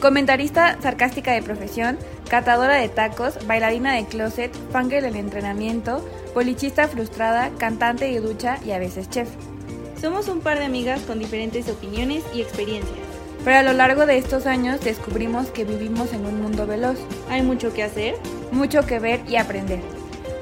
[0.00, 1.98] Comentarista sarcástica de profesión,
[2.28, 8.72] catadora de tacos, bailarina de closet, fangirl del entrenamiento, polichista frustrada, cantante de ducha y
[8.72, 9.28] a veces chef.
[10.00, 12.98] Somos un par de amigas con diferentes opiniones y experiencias.
[13.44, 16.98] Pero a lo largo de estos años descubrimos que vivimos en un mundo veloz.
[17.30, 18.16] Hay mucho que hacer,
[18.52, 19.80] mucho que ver y aprender.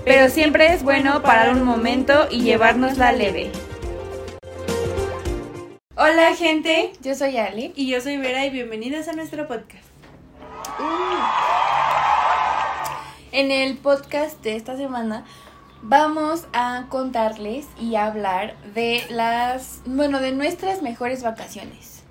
[0.04, 3.52] Pero siempre es bueno parar un momento y llevárnosla leve.
[6.04, 7.72] Hola gente, yo soy Ali.
[7.76, 9.84] Y yo soy Vera y bienvenidas a nuestro podcast.
[13.30, 15.24] En el podcast de esta semana
[15.80, 22.02] vamos a contarles y hablar de las, bueno, de nuestras mejores vacaciones.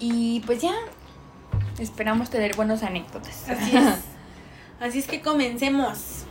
[0.00, 0.74] Y pues ya,
[1.78, 3.48] esperamos tener buenas anécdotas.
[3.48, 3.84] Así es.
[4.80, 6.23] Así es que comencemos.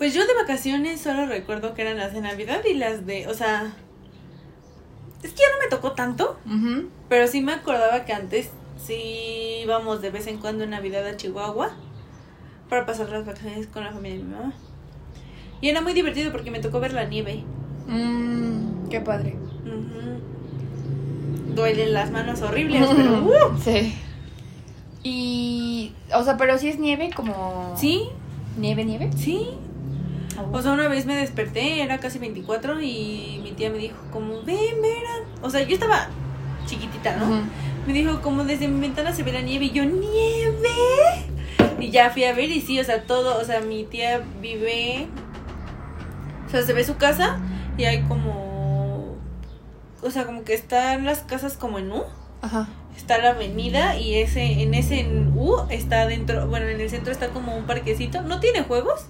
[0.00, 3.34] Pues yo de vacaciones solo recuerdo que eran las de Navidad y las de, o
[3.34, 3.74] sea,
[5.22, 6.38] es que ya no me tocó tanto,
[7.10, 8.48] pero sí me acordaba que antes
[8.82, 11.72] sí íbamos de vez en cuando en Navidad a Chihuahua
[12.70, 14.54] para pasar las vacaciones con la familia de mi mamá.
[15.60, 17.44] Y era muy divertido porque me tocó ver la nieve.
[17.86, 19.36] Mm, qué padre.
[19.66, 21.54] Ujú.
[21.54, 23.58] Duelen las manos horribles, pero ¡uh!
[23.62, 23.94] Sí.
[25.02, 27.74] Y, o sea, pero si es nieve como...
[27.76, 28.08] sí,
[28.56, 29.10] Nieve, nieve.
[29.14, 29.58] sí.
[30.52, 34.42] O sea, una vez me desperté, era casi 24 y mi tía me dijo como,
[34.42, 35.24] ven, Vera.
[35.42, 36.08] O sea, yo estaba
[36.66, 37.42] chiquitita, ¿no?
[37.86, 40.68] Me dijo como desde mi ventana se ve la nieve y yo, ¿nieve?
[41.78, 45.08] Y ya fui a ver y sí, o sea, todo, o sea, mi tía vive,
[46.46, 47.38] o sea, se ve su casa
[47.78, 49.16] y hay como,
[50.02, 52.04] o sea, como que están las casas como en U,
[52.42, 52.68] Ajá.
[52.96, 57.12] está la avenida y ese, en ese en U está dentro, bueno, en el centro
[57.12, 59.06] está como un parquecito, no tiene juegos,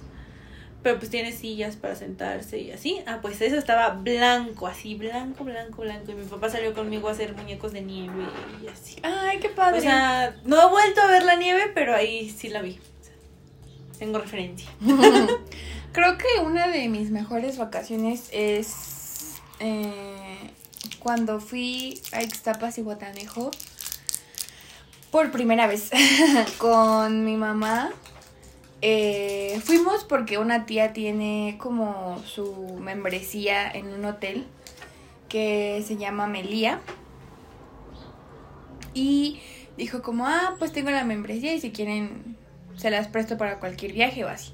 [0.83, 3.01] pero pues tiene sillas para sentarse y así.
[3.05, 6.11] Ah, pues eso estaba blanco, así, blanco, blanco, blanco.
[6.11, 8.25] Y mi papá salió conmigo a hacer muñecos de nieve
[8.63, 8.95] y así.
[9.03, 9.79] Ay, qué padre.
[9.79, 12.79] O sea, no he vuelto a ver la nieve, pero ahí sí la vi.
[12.79, 13.13] O sea,
[13.99, 14.69] tengo referencia.
[15.91, 20.51] Creo que una de mis mejores vacaciones es eh,
[20.99, 23.51] cuando fui a Ixtapas y Guatanejo
[25.11, 25.91] por primera vez
[26.57, 27.91] con mi mamá.
[28.81, 34.45] Eh, fuimos porque una tía tiene como su membresía en un hotel
[35.29, 36.81] que se llama Melía.
[38.93, 39.39] Y
[39.77, 42.35] dijo como, ah, pues tengo la membresía y si quieren
[42.75, 44.53] se las presto para cualquier viaje o así.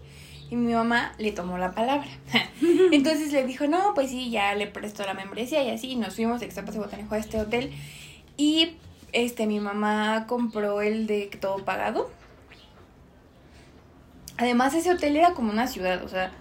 [0.49, 2.07] Y mi mamá le tomó la palabra.
[2.91, 5.95] Entonces le dijo, no, pues sí, ya le prestó la membresía y así.
[5.95, 7.71] Nos fuimos de Ixtapas y Botanejo a este hotel.
[8.37, 8.75] Y
[9.11, 12.09] este, mi mamá compró el de todo pagado.
[14.37, 16.31] Además, ese hotel era como una ciudad, o sea,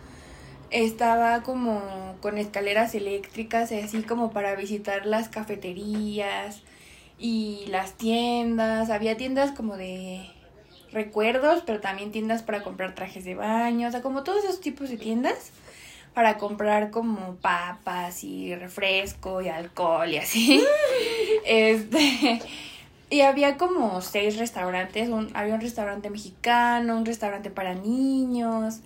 [0.70, 6.62] estaba como con escaleras eléctricas así como para visitar las cafeterías
[7.18, 8.90] y las tiendas.
[8.90, 10.28] Había tiendas como de
[10.92, 14.88] recuerdos, pero también tiendas para comprar trajes de baño, o sea, como todos esos tipos
[14.88, 15.52] de tiendas
[16.14, 20.64] para comprar como papas y refresco y alcohol y así.
[21.44, 22.40] este
[23.08, 28.80] y había como seis restaurantes, un, había un restaurante mexicano, un restaurante para niños,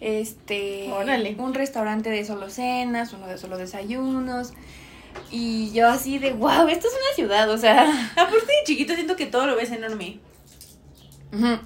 [0.00, 1.36] este, Órale.
[1.38, 4.52] un restaurante de solo cenas, uno de solo desayunos.
[5.30, 9.16] Y yo así de, wow, esto es una ciudad, o sea, Aparte de chiquito siento
[9.16, 10.20] que todo lo ves enorme.
[11.32, 11.58] Ujú.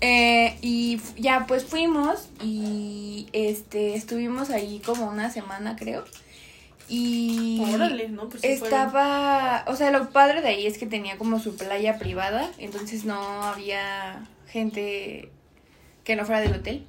[0.00, 6.04] Eh, y ya pues fuimos y este estuvimos ahí como una semana creo.
[6.88, 8.28] Y Órale, ¿no?
[8.28, 8.64] Pues fueron.
[8.64, 13.04] estaba, o sea, lo padre de ahí es que tenía como su playa privada, entonces
[13.04, 15.30] no había gente
[16.04, 16.84] que no fuera del hotel.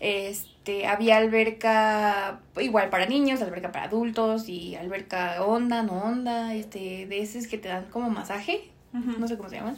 [0.00, 7.06] Este, había alberca igual para niños, alberca para adultos y alberca onda, no onda, este,
[7.06, 9.76] de esos que te dan como masaje, no sé cómo se llaman.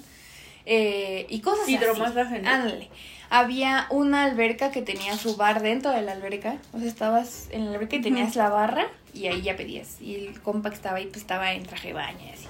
[0.67, 1.75] Eh, y cosas así.
[1.75, 2.49] Hidromasaje, ¿no?
[2.49, 2.89] Ándale.
[3.31, 6.59] Había una alberca que tenía su bar dentro de la alberca.
[6.73, 10.01] O sea, estabas en la alberca y tenías la barra y ahí ya pedías.
[10.01, 12.49] Y el compa que estaba ahí, pues estaba en traje de baño y así.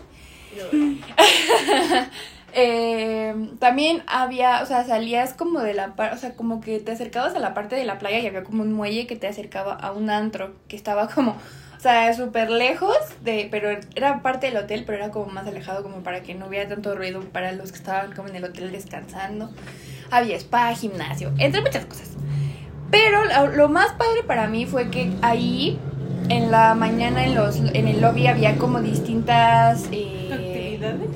[2.52, 6.90] Eh, también había, o sea, salías como de la parte, o sea, como que te
[6.90, 9.74] acercabas a la parte de la playa y había como un muelle que te acercaba
[9.74, 11.36] a un antro que estaba como,
[11.76, 15.84] o sea, súper lejos de, pero era parte del hotel, pero era como más alejado
[15.84, 18.72] como para que no hubiera tanto ruido para los que estaban como en el hotel
[18.72, 19.50] descansando.
[20.10, 22.16] había spa, gimnasio, entre muchas cosas.
[22.90, 25.78] Pero lo, lo más padre para mí fue que ahí
[26.30, 31.10] en la mañana en los en el lobby había como distintas eh, ¿Actividades?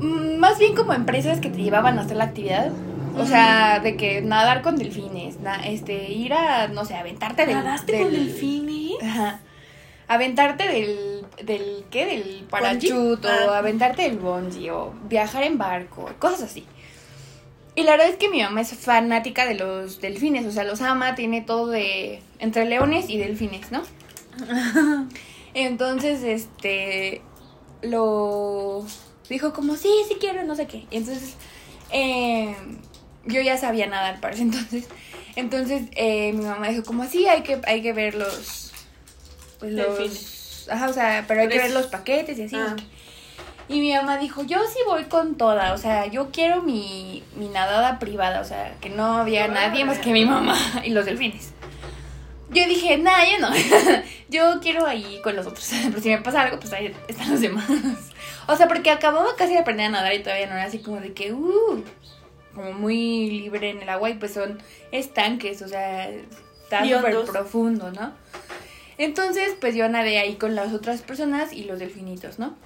[0.00, 2.70] mm, más bien como empresas que te llevaban a hacer la actividad.
[3.18, 7.56] O sea, de que nadar con delfines, na- este, ir a, no sé, aventarte del...
[7.56, 9.02] ¿Nadaste con del- delfines?
[9.02, 9.40] Ajá.
[10.06, 12.06] Aventarte del, del, ¿qué?
[12.06, 13.58] Del parachute o Ah.
[13.58, 16.64] aventarte del bungee o viajar en barco, cosas así.
[17.78, 20.82] Y la verdad es que mi mamá es fanática de los delfines, o sea, los
[20.82, 23.84] ama, tiene todo de entre leones y delfines, ¿no?
[25.54, 27.22] Entonces, este,
[27.82, 28.84] lo
[29.28, 30.86] dijo como, sí, sí quiero, no sé qué.
[30.90, 31.34] Y entonces,
[31.92, 32.52] eh,
[33.26, 34.88] yo ya sabía nadar para ese entonces.
[35.36, 38.72] Entonces, eh, mi mamá dijo como, sí, hay que, hay que ver los,
[39.60, 40.68] pues los, Delfines.
[40.68, 41.80] ajá, o sea, pero hay que ver Precios.
[41.80, 42.56] los paquetes y así.
[42.56, 42.74] Ah.
[43.68, 47.48] Y mi mamá dijo, yo sí voy con toda, o sea, yo quiero mi, mi
[47.48, 51.52] nadada privada, o sea, que no había nadie más que mi mamá y los delfines.
[52.50, 53.50] Yo dije, nah, yo no,
[54.30, 57.40] yo quiero ahí con los otros, pero si me pasa algo, pues ahí están los
[57.42, 57.66] demás.
[58.46, 61.00] O sea, porque acababa casi de aprender a nadar y todavía no era así como
[61.00, 61.84] de que, uh,
[62.54, 64.58] como muy libre en el agua y pues son
[64.92, 68.14] estanques, o sea, está súper profundo, ¿no?
[68.96, 72.56] Entonces, pues yo nadé ahí con las otras personas y los delfinitos, ¿no?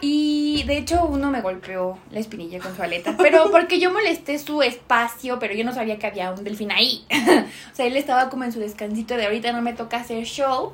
[0.00, 4.38] Y de hecho uno me golpeó la espinilla con su aleta, pero porque yo molesté
[4.38, 7.06] su espacio, pero yo no sabía que había un delfín ahí.
[7.72, 10.72] o sea, él estaba como en su descansito de ahorita no me toca hacer show.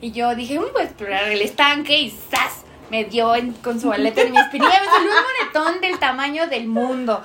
[0.00, 2.64] Y yo dije, "Mm, voy a explorar el estanque y ¡zas!
[2.90, 3.32] Me dio
[3.62, 7.24] con su aleta en mi espinilla, me salió un monetón del tamaño del mundo.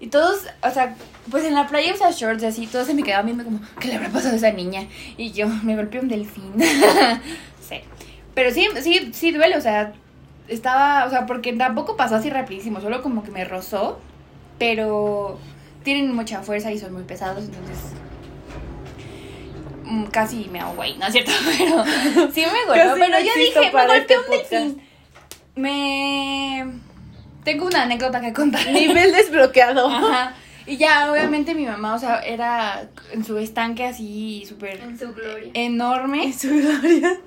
[0.00, 0.94] Y todos, o sea,
[1.30, 3.88] pues en la playa usa shorts y así, todos se me quedaban viendo como, ¿qué
[3.88, 4.86] le habrá pasado a esa niña?
[5.16, 6.52] Y yo, me golpeé un delfín.
[7.68, 7.80] sí.
[8.34, 9.92] Pero sí, sí, sí duele, o sea,
[10.48, 14.00] estaba, o sea, porque tampoco pasó así rapidísimo, solo como que me rozó,
[14.58, 15.38] pero
[15.84, 17.76] tienen mucha fuerza y son muy pesados, entonces
[19.84, 21.32] mm, casi me ahogo ahí, ¿no es cierto?
[21.44, 21.84] Pero
[22.32, 24.82] sí me golpeó, Casi pero no yo dije, me golpeó este un delfín.
[25.56, 26.66] Me...
[27.44, 28.66] Tengo una anécdota que contar.
[28.72, 29.88] Nivel desbloqueado.
[29.88, 30.34] Ajá.
[30.66, 35.14] Y ya, obviamente mi mamá, o sea, era en su estanque así súper En su
[35.14, 35.50] gloria.
[35.54, 36.24] enorme.
[36.24, 37.18] En su gloria.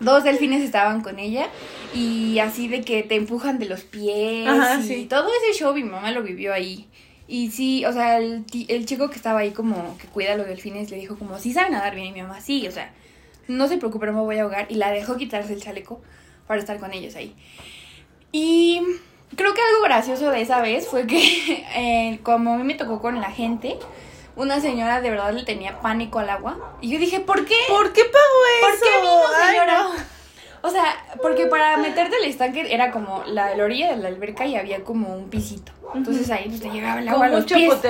[0.00, 1.48] Dos delfines estaban con ella
[1.94, 4.46] y así de que te empujan de los pies.
[4.46, 5.06] Ajá, y sí.
[5.08, 6.88] Todo ese show mi mamá lo vivió ahí.
[7.28, 10.46] Y sí, o sea, el, el chico que estaba ahí como que cuida a los
[10.46, 12.92] delfines le dijo como, sí sabe nadar bien y mi mamá, sí, o sea,
[13.48, 14.66] no se preocupe, no me voy a ahogar.
[14.70, 16.00] Y la dejó quitarse el chaleco
[16.46, 17.34] para estar con ellos ahí.
[18.32, 18.80] Y
[19.34, 23.00] creo que algo gracioso de esa vez fue que eh, como a mí me tocó
[23.00, 23.76] con la gente,
[24.36, 26.56] una señora de verdad le tenía pánico al agua.
[26.80, 27.56] Y yo dije, ¿por qué?
[27.68, 28.80] ¿Por qué pagó eso?
[28.80, 29.82] ¿Por qué vino, Ay, señora?
[29.82, 30.16] no.
[30.62, 30.84] O sea,
[31.22, 34.82] porque para meterte al estanque era como la, la orilla de la alberca y había
[34.82, 35.70] como un pisito.
[35.94, 37.72] Entonces ahí pues te llegaba el agua a Como un los pies.
[37.72, 37.80] un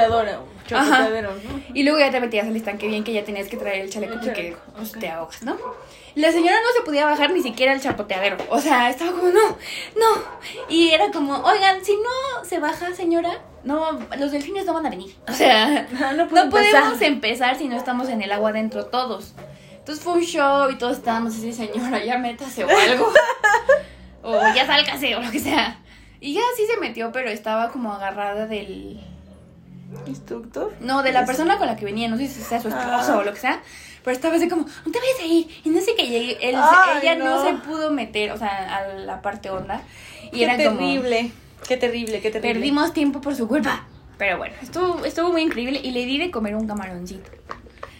[0.69, 1.61] chapoteadero, ¿no?
[1.73, 4.15] Y luego ya te metías al estanque bien que ya tenías que traer el chaleco
[4.15, 5.57] El porque chaleco, pues, te ahogas, ¿no?
[6.17, 8.37] La señora no se podía bajar ni siquiera al chapoteadero.
[8.51, 9.41] O sea, estaba como, no,
[9.97, 10.23] no.
[10.69, 14.91] Y era como, oigan, si no se baja, señora, no, los delfines no van a
[14.91, 15.15] venir.
[15.29, 16.55] O sea, No, no no podemos
[16.95, 17.03] empezar.
[17.03, 19.35] empezar si no estamos en el agua adentro todos.
[19.79, 23.13] Entonces fue un show y todos estábamos así, señora, ya métase o algo.
[24.23, 25.79] o ya sálgase o lo que sea.
[26.21, 29.01] Y ya sí se metió, pero estaba como agarrada del...
[30.07, 30.75] ¿Instructor?
[30.81, 33.19] No, de la persona con la que venía, no sé si sea su esposo Ah.
[33.19, 33.61] o lo que sea.
[34.03, 35.49] Pero estaba así como, no te vayas a ir.
[35.65, 36.39] Y no sé qué llegué.
[36.49, 37.25] Él, Ay, ella no.
[37.37, 37.45] no.
[37.45, 39.83] se pudo meter, o sea, a la parte honda.
[40.33, 41.33] Y Qué era como, terrible.
[41.67, 42.55] Qué terrible, qué terrible.
[42.55, 43.85] perdimos tiempo por su culpa.
[44.19, 47.31] Pero bueno, estuvo, estuvo muy increíble y le di de comer un camaroncito.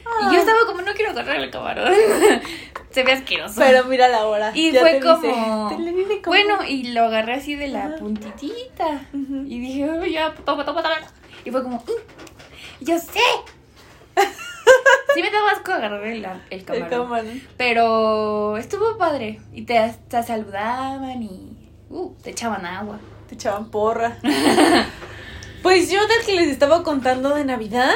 [0.07, 0.29] Ah.
[0.31, 1.93] Y yo estaba como, no quiero agarrar el camarón.
[2.91, 3.57] Se ve asqueroso.
[3.59, 4.53] Pero mira la hora.
[4.55, 6.47] y ya fue como, dice, "Te le di de comer".
[6.47, 9.03] bueno, y lo agarré así de la puntitita.
[9.13, 10.95] Y dije, "Oh, ya, toma, toma, toma.
[11.45, 12.81] Y fue como, "Mm".
[12.81, 13.21] Y yo sé.
[15.15, 17.43] sí me daba asco agarrar el, el camarón.
[17.59, 19.41] Pero estuvo padre.
[19.53, 22.99] Y te, te saludaban y uh, te echaban agua.
[23.29, 24.19] Te echaban porra.
[25.63, 27.93] pues yo del que les estaba contando de Navidad,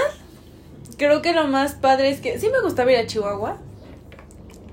[0.96, 3.58] creo que lo más padre es que sí me gustaba ir a Chihuahua.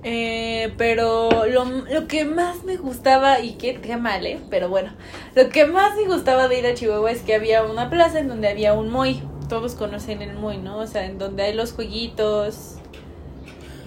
[0.04, 4.40] Eh, pero lo, lo que más me gustaba, y qué, qué mal, ¿eh?
[4.50, 4.94] Pero bueno,
[5.36, 8.28] lo que más me gustaba de ir a Chihuahua es que había una plaza en
[8.28, 9.22] donde había un Moy.
[9.50, 10.78] Todos conocen el Moy, ¿no?
[10.78, 12.76] O sea, en donde hay los jueguitos.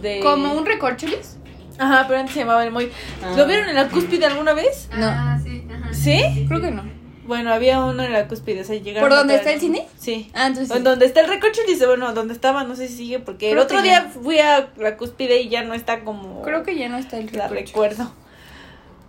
[0.03, 0.21] De...
[0.21, 1.37] Como un recorcholis.
[1.79, 2.93] Ajá, pero antes se llamaba el Moy.
[3.37, 4.89] ¿Lo vieron en la cúspide alguna vez?
[4.95, 5.07] No.
[5.07, 5.39] Ah,
[6.02, 6.45] sí.
[6.49, 7.00] Creo que no.
[7.26, 9.87] Bueno, había uno en la cúspide, o sea, llegaron ¿Por traer está el cine?
[9.97, 10.30] Sí.
[10.35, 10.76] Ah, entonces.
[10.76, 13.59] En donde está el recocho dice, bueno, donde estaba, no sé si sigue, porque el
[13.59, 14.09] otro día ya.
[14.09, 17.30] fui a la cúspide y ya no está como Creo que ya no está el
[17.33, 18.12] la recuerdo.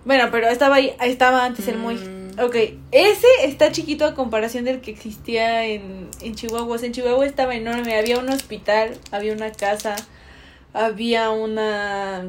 [0.06, 1.96] Bueno, pero estaba ahí, ahí estaba antes el muy.
[1.96, 2.40] Mm.
[2.40, 2.56] Ok,
[2.92, 6.76] ese está chiquito a comparación del que existía en, en Chihuahua.
[6.76, 7.96] O sea, en Chihuahua estaba enorme.
[7.96, 9.96] Había un hospital, había una casa,
[10.74, 12.26] había una.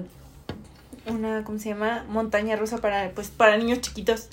[1.07, 2.05] Una, ¿cómo se llama?
[2.09, 4.29] Montaña rusa para, pues, para niños chiquitos.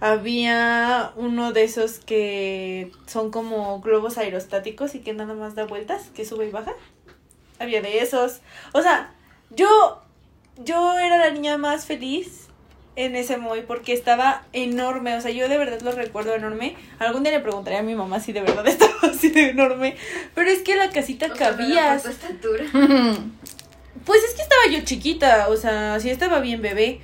[0.00, 6.08] Había uno de esos que son como globos aerostáticos y que nada más da vueltas,
[6.14, 6.72] que sube y baja.
[7.58, 8.40] Había de esos.
[8.72, 9.12] O sea,
[9.50, 10.02] yo.
[10.62, 12.48] Yo era la niña más feliz
[12.96, 16.76] en ese Moy porque estaba enorme, o sea, yo de verdad lo recuerdo enorme.
[16.98, 19.96] Algún día le preguntaré a mi mamá si de verdad estaba así de enorme,
[20.34, 21.94] pero es que la casita O cabía.
[21.94, 22.64] estatura.
[24.04, 27.00] Pues es que estaba yo chiquita, o sea, sí estaba bien bebé.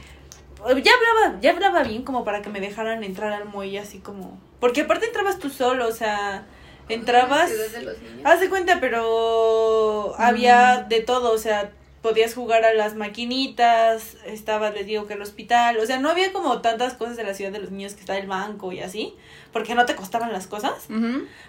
[0.68, 4.38] Ya hablaba, ya hablaba bien como para que me dejaran entrar al muelle así como,
[4.60, 6.44] porque aparte entrabas tú solo, o sea,
[6.88, 8.22] entrabas Ciudad de los niños.
[8.24, 11.70] Haz de cuenta, pero había de todo, o sea,
[12.02, 16.32] podías jugar a las maquinitas, estaba, les digo que el hospital, o sea, no había
[16.32, 19.14] como tantas cosas de la ciudad de los niños que está el banco y así,
[19.52, 20.86] porque no te costaban las cosas,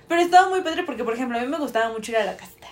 [0.08, 2.38] pero estaba muy padre porque, por ejemplo, a mí me gustaba mucho ir a la
[2.38, 2.68] casita,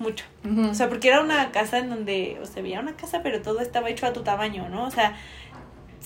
[0.00, 0.24] mucho,
[0.70, 3.60] o sea, porque era una casa en donde, o sea, veía una casa, pero todo
[3.60, 4.84] estaba hecho a tu tamaño, ¿no?
[4.84, 5.16] O sea,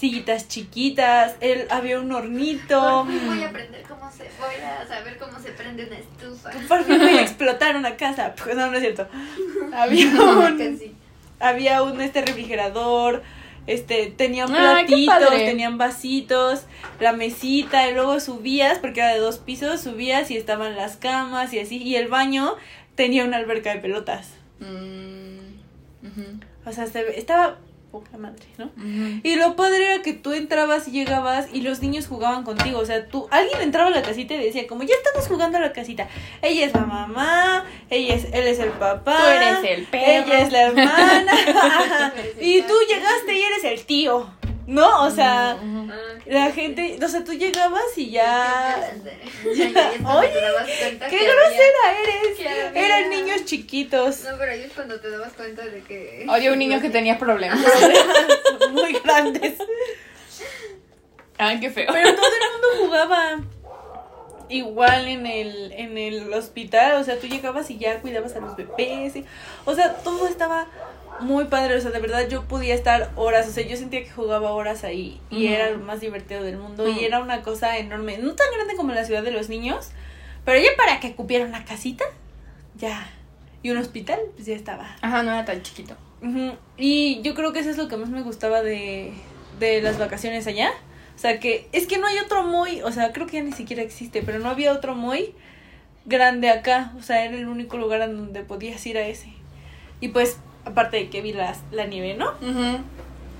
[0.02, 4.84] sillitas chiquitas, él, había un hornito, Por fin voy a aprender cómo se, voy a
[4.84, 6.50] saber cómo se prende una estufa.
[6.66, 9.06] por fin voy a explotar una casa, pues no, no es cierto,
[9.72, 10.58] había un...
[10.58, 10.92] Casi.
[11.38, 13.22] había un este refrigerador,
[13.68, 16.62] este, tenían qué platitos, tenían vasitos,
[16.98, 21.52] la mesita, y luego subías, porque era de dos pisos, subías y estaban las camas
[21.52, 22.56] y así, y el baño
[22.96, 24.30] tenía una alberca de pelotas.
[24.58, 27.58] Mm, ujú, O sea, se ve- estaba
[27.92, 28.70] poca madre, ¿no?
[29.22, 32.78] Y lo padre era que tú entrabas y llegabas y los niños jugaban contigo.
[32.78, 35.60] O sea, tú, alguien entraba a la casita y decía, como ya estamos jugando a
[35.60, 36.08] la casita.
[36.40, 39.18] Ella es la mamá, ella es, él es el papá.
[39.18, 40.24] Tú eres el perro.
[40.24, 41.32] Ella es la hermana.
[42.40, 44.41] y tú llegaste y eres el tío.
[44.66, 45.04] ¿No?
[45.06, 45.58] O sea.
[45.60, 45.92] Ah,
[46.26, 48.92] la gente, o sea, tú llegabas y ya.
[49.44, 49.64] Ya,
[50.16, 50.32] Oye,
[51.10, 52.74] ¡Qué grosera eres!
[52.74, 54.22] Eran niños chiquitos.
[54.24, 56.26] No, pero ahí es cuando te dabas cuenta de que.
[56.28, 57.58] Odio un niño que tenía problemas.
[58.70, 59.54] Muy grandes.
[61.38, 61.88] Ay, qué feo.
[61.92, 63.40] Pero todo el mundo jugaba
[64.48, 67.00] igual en el, en el hospital.
[67.00, 69.16] O sea, tú llegabas y ya cuidabas a los bebés.
[69.16, 69.24] y-
[69.64, 70.68] o sea, todo estaba
[71.20, 71.76] muy padre.
[71.76, 73.48] O sea, de verdad yo podía estar horas.
[73.48, 75.20] O sea, yo sentía que jugaba horas ahí.
[75.30, 76.88] Y era lo más divertido del mundo.
[76.88, 78.18] Y era una cosa enorme.
[78.18, 79.90] No tan grande como la ciudad de los niños.
[80.44, 82.04] Pero ya para que cupiera una casita,
[82.76, 83.10] ya.
[83.62, 84.96] Y un hospital, pues ya estaba.
[85.00, 85.96] Ajá, no era tan chiquito.
[86.20, 89.12] Ujú, Y yo creo que eso es lo que más me gustaba de,
[89.60, 90.70] de las vacaciones allá.
[91.14, 93.52] O sea, que es que no hay otro muy, o sea, creo que ya ni
[93.52, 95.34] siquiera existe, pero no había otro muy
[96.06, 96.92] grande acá.
[96.98, 99.32] O sea, era el único lugar en donde podías ir a ese.
[100.00, 102.32] Y pues, aparte de que vi las, la nieve, ¿no?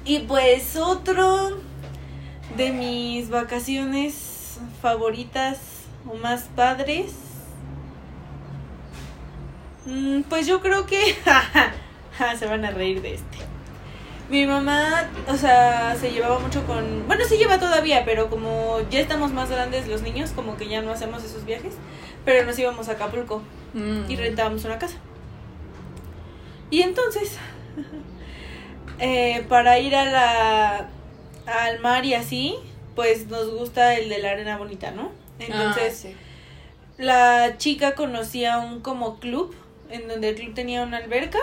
[0.05, 1.59] Y pues otro
[2.57, 5.59] de mis vacaciones favoritas
[6.11, 7.13] o más padres.
[9.87, 11.01] mm, Pues yo creo que
[12.39, 13.39] se van a reír de este.
[14.31, 17.07] Mi mamá, o sea, se llevaba mucho con...
[17.07, 20.81] Bueno, se lleva todavía, pero como ya estamos más grandes los niños, como que ya
[20.81, 21.75] no hacemos esos viajes.
[22.25, 23.43] Pero nos íbamos a Acapulco
[23.75, 24.11] Mm.
[24.11, 24.97] y rentábamos una casa.
[26.73, 27.37] Y entonces,
[28.99, 30.89] eh, para ir a la
[31.47, 32.57] al mar y así,
[32.95, 35.11] pues nos gusta el de la arena bonita, ¿no?
[35.39, 36.17] Entonces, Ah, sí.
[36.99, 39.55] la chica conocía un como club,
[39.91, 41.41] en donde el club tenía una alberca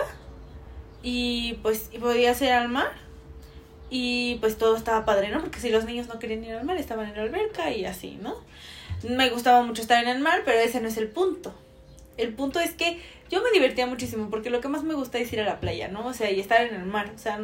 [1.02, 2.90] y pues y podía ir al mar.
[3.92, 5.40] Y pues todo estaba padre, ¿no?
[5.40, 8.18] Porque si los niños no querían ir al mar, estaban en la alberca y así,
[8.22, 8.36] ¿no?
[9.02, 11.52] Me gustaba mucho estar en el mar, pero ese no es el punto.
[12.16, 15.32] El punto es que yo me divertía muchísimo porque lo que más me gusta es
[15.32, 16.06] ir a la playa, ¿no?
[16.06, 17.10] O sea, y estar en el mar.
[17.14, 17.38] O sea,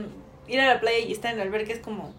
[0.48, 2.12] ir a la playa y estar en la alberca es como...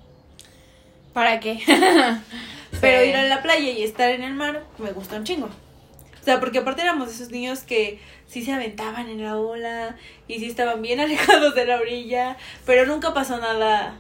[1.14, 1.60] ¿Para qué?
[2.82, 3.10] Pero Sí.
[3.10, 5.48] ir a la playa y estar en el mar me gusta un chingo.
[5.48, 9.96] O sea, porque aparte éramos esos niños que sí se aventaban en la ola
[10.28, 13.96] y sí estaban bien alejados de la orilla, pero nunca pasó nada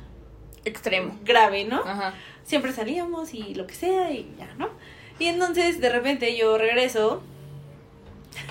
[0.65, 1.17] Extremo.
[1.23, 1.81] grave, ¿no?
[1.85, 2.13] Ajá.
[2.43, 4.69] Siempre salíamos y lo que sea y ya, ¿no?
[5.19, 7.23] Y entonces de repente yo regreso.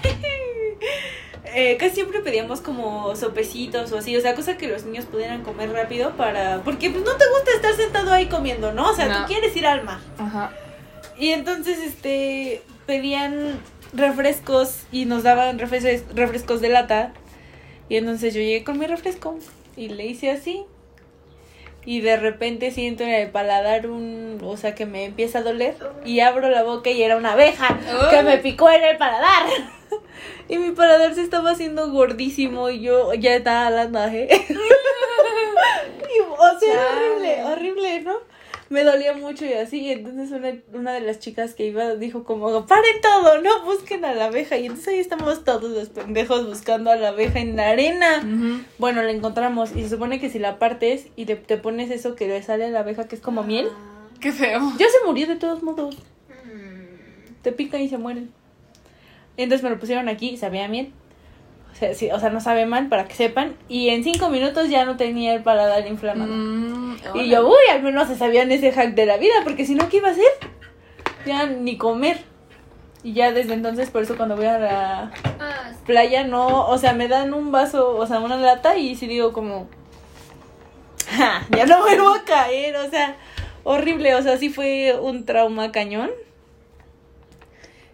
[1.59, 5.43] Eh, casi siempre pedíamos como sopecitos o así, o sea, cosa que los niños pudieran
[5.43, 6.61] comer rápido para...
[6.63, 8.91] Porque pues, no te gusta estar sentado ahí comiendo, ¿no?
[8.91, 9.21] O sea, No.
[9.23, 9.99] tú quieres ir al mar.
[10.19, 10.53] Ajá.
[11.19, 13.59] Y entonces, este, pedían
[13.95, 17.15] refrescos y nos daban refres- refrescos de lata.
[17.89, 19.39] Y entonces yo llegué con mi refresco
[19.77, 20.65] y le hice así.
[21.87, 25.77] Y de repente siento en el paladar un, o sea, que me empieza a doler.
[26.05, 27.79] Y abro la boca y era una abeja
[28.11, 29.45] que me picó en el paladar.
[30.49, 34.29] Y mi paladar se estaba haciendo gordísimo y yo ya estaba ¿eh?
[36.17, 37.45] Y, o sea, era horrible, Chale.
[37.53, 38.17] horrible, ¿no?
[38.69, 39.81] me dolía mucho y así.
[39.81, 44.05] Y entonces una, una de las chicas que iba dijo como, paren todo, no busquen
[44.05, 44.57] a la abeja.
[44.57, 48.23] Y entonces ahí estamos todos los pendejos buscando a la abeja en la arena.
[48.79, 52.15] Bueno, la encontramos y se supone que si la partes y te, te pones eso
[52.15, 53.69] que le sale a la abeja que es como miel,
[54.21, 54.73] Qué feo.
[54.79, 55.97] ya se murió de todos modos.
[56.29, 57.43] Mm.
[57.43, 58.33] Te pican y se mueren.
[59.37, 60.93] Entonces me lo pusieron aquí y sabía miel.
[61.73, 63.55] O sea, sí, o sea, no sabe mal para que sepan.
[63.69, 66.33] Y en cinco minutos ya no tenía el paladar inflamado.
[66.33, 69.75] Mm, Y yo, uy, al menos se sabían ese hack de la vida, porque si
[69.75, 70.25] no, ¿qué iba a hacer?
[71.27, 72.19] Ya ni comer.
[73.03, 76.93] Y ya desde entonces, por eso cuando voy a la Ah, playa, no, o sea,
[76.95, 79.69] me dan un vaso, o sea, una lata y sí digo como,
[81.17, 83.17] "Ja, ya no vuelvo a caer, o sea,
[83.65, 86.11] horrible, o sea, sí fue un trauma cañón.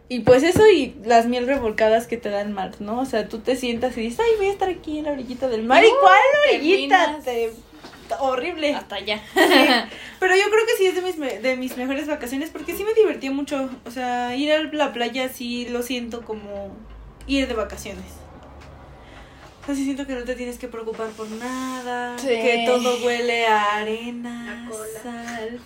[0.08, 3.00] Y pues eso y las miel revolcadas que te da el mar, ¿no?
[3.00, 5.48] O sea, tú te sientas y dices, ay, voy a estar aquí en la orillita
[5.48, 5.82] del mar.
[5.82, 7.18] ¿Y cuál orillita?
[7.24, 7.52] Te-
[8.20, 8.74] Horrible.
[8.74, 9.22] Hasta allá.
[10.20, 12.84] Pero yo creo que sí es de mis, me- de mis mejores vacaciones porque sí
[12.84, 13.70] me divertí mucho.
[13.86, 16.76] O sea, ir a la playa sí lo siento como
[17.26, 18.04] ir de vacaciones.
[19.62, 22.18] O sea, sí siento que no te tienes que preocupar por nada.
[22.18, 22.26] Sí.
[22.28, 25.00] Que todo huele a arena, A cola.
[25.02, 25.60] sal.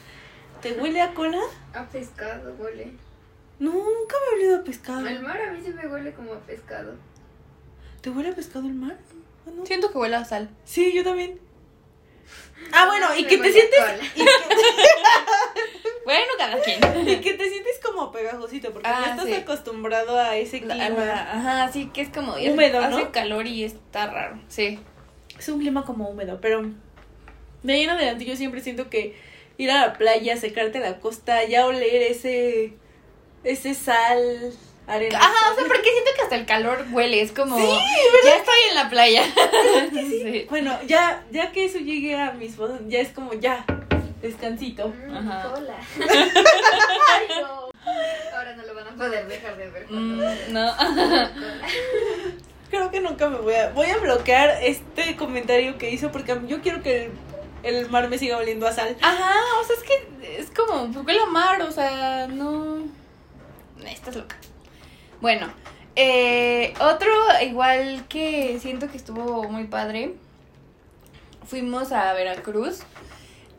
[0.63, 1.41] ¿Te huele a cola?
[1.75, 2.93] a pescado huele.
[3.59, 5.07] No, nunca me he olido a pescado.
[5.07, 6.95] El mar a mí sí me huele como a pescado.
[8.03, 8.97] ¿Te huele a pescado el mar?
[9.47, 9.65] ¿O no?
[9.67, 10.51] Siento que huele a sal.
[10.65, 11.41] Sí, yo también.
[12.73, 13.79] Ah, bueno, y que te sientes...
[13.79, 13.97] cola.
[14.15, 14.31] y que-
[16.05, 16.79] Bueno, cada quien.
[17.09, 19.35] Y que te sientes como pegajosito, porque Ah, ya estás sí.
[19.35, 20.89] acostumbrado a ese clima.
[20.91, 23.13] la- ajá, sí, que es como Húmedo, hace ¿no?
[23.13, 24.39] calor y está raro.
[24.49, 24.79] Sí.
[25.37, 26.63] Es un clima como húmedo, pero
[27.65, 29.17] de ahí en adelante yo siempre siento que
[29.59, 32.75] ir a la playa, secarte la costa, ya oler ese
[33.47, 34.53] ese sal,
[34.87, 35.19] arena.
[35.19, 38.75] Ajá, o sea, porque siento que hasta el calor huele, es como ya estoy en
[38.75, 39.23] la playa.
[39.93, 40.47] Sí.
[40.51, 43.65] Bueno, ya ya que eso llegue a mis fotos, ya es como ya
[44.21, 44.89] descansito.
[44.89, 45.51] Mm, Ajá.
[45.53, 45.75] cola.
[45.99, 47.71] Ay, no.
[48.37, 49.87] Ahora no lo van a poder dejar de ver.
[49.89, 50.21] Mm,
[50.53, 50.77] no.
[50.77, 51.31] cola.
[52.71, 56.61] Creo que nunca me voy a voy a bloquear este comentario que hizo porque yo
[56.61, 57.11] quiero que
[57.63, 58.97] el, el mar me siga oliendo a sal.
[59.01, 62.83] Ajá, o sea, es que es como, huele a mar, o sea, no.
[63.85, 64.37] Estás loca.
[65.21, 65.49] Bueno,
[65.95, 67.11] eh, otro
[67.43, 70.15] igual que siento que estuvo muy padre.
[71.47, 72.81] Fuimos a Veracruz.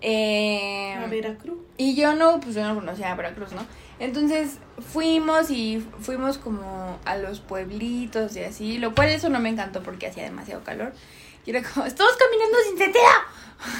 [0.01, 1.57] Eh, A Veracruz.
[1.77, 3.65] Y yo no, pues yo no conocía a Veracruz, ¿no?
[3.99, 9.49] Entonces fuimos y fuimos como a los pueblitos y así, lo cual eso no me
[9.49, 10.93] encantó porque hacía demasiado calor.
[11.47, 13.05] Y era como, estamos caminando sin sentido.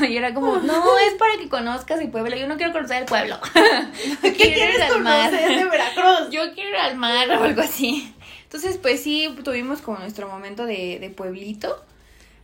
[0.10, 2.36] Y era como, no, es para que conozcas el pueblo.
[2.36, 3.38] Yo no quiero conocer el pueblo.
[4.22, 5.30] ¿Qué quieres al mar.
[5.30, 6.30] de Veracruz?
[6.32, 8.16] Yo quiero ir al mar o algo así.
[8.44, 11.84] Entonces, pues sí, tuvimos como nuestro momento de, de pueblito.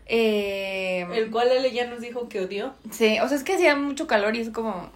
[0.08, 2.74] Eh, El cual Ale ya nos dijo que odió.
[2.92, 4.92] Sí, o sea, es que hacía mucho calor y es como...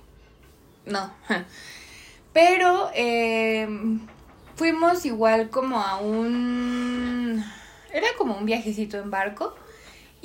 [0.85, 1.09] No.
[2.33, 3.65] Pero eh,
[4.57, 7.45] fuimos igual como a un...
[7.93, 9.55] Era como un viajecito en barco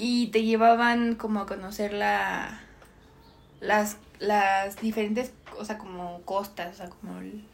[0.05, 2.61] y te llevaban como a conocer la...
[3.61, 7.21] Las, las diferentes, o sea, como costas, o sea, como...
[7.21, 7.45] el-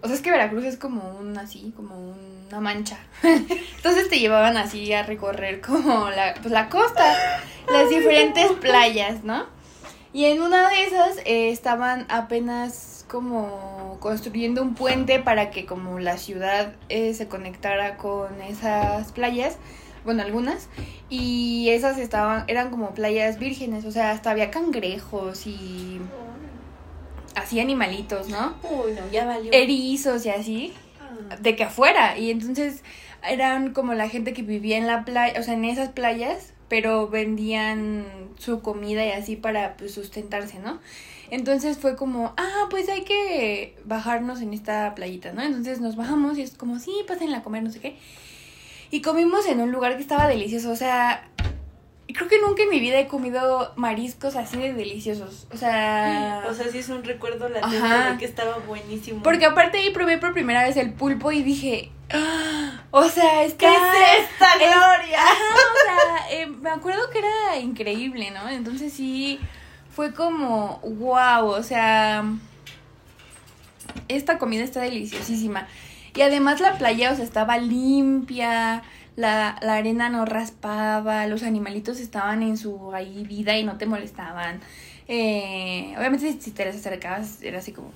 [0.00, 2.14] O sea, es que Veracruz es como un así, como
[2.48, 2.96] una mancha.
[3.22, 7.14] Entonces te llevaban así a recorrer como la, pues, la costa,
[7.70, 9.44] las diferentes playas, ¿no?
[10.14, 15.98] Y en una de esas eh, estaban apenas como construyendo un puente para que como
[15.98, 19.58] la ciudad eh, se conectara con esas playas,
[20.04, 20.68] bueno, algunas,
[21.08, 26.00] y esas estaban, eran como playas vírgenes, o sea, hasta había cangrejos y
[27.34, 28.54] así animalitos, ¿no?
[28.62, 29.52] Uy, no, ya valió.
[29.52, 30.72] Erizos y así
[31.30, 31.36] Ah.
[31.40, 32.16] de que afuera.
[32.18, 32.82] Y entonces
[33.28, 37.08] eran como la gente que vivía en la playa, o sea, en esas playas, pero
[37.08, 38.06] vendían
[38.38, 40.78] su comida y así para pues, sustentarse, ¿no?
[41.30, 45.42] Entonces fue como, ah, pues hay que bajarnos en esta playita, ¿no?
[45.42, 47.96] Entonces nos bajamos y es como, sí, pasen a comer, no sé qué.
[48.90, 51.28] Y comimos en un lugar que estaba delicioso, o sea,
[52.12, 56.44] creo que nunca en mi vida he comido mariscos así de deliciosos, o sea...
[56.48, 59.22] O sea, sí es un recuerdo latente de que estaba buenísimo.
[59.22, 63.58] Porque aparte ahí probé por primera vez el pulpo y dije, "Ah, o sea, está...
[63.68, 65.22] ¿Qué es esta es- gloria?
[65.22, 68.48] Ajá, o sea, eh, me acuerdo que era increíble, ¿no?
[68.48, 69.38] Entonces sí,
[69.94, 72.24] fue como, wow, o sea,
[74.08, 75.68] esta comida está deliciosísima.
[76.14, 78.82] Y además la playa, o sea, estaba limpia,
[79.16, 83.86] la, la arena no raspaba, los animalitos estaban en su ahí vida y no te
[83.86, 84.60] molestaban.
[85.08, 87.92] Eh, obviamente si te les acercabas era así como,